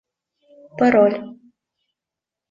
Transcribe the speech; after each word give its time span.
Пароль 0.79 1.19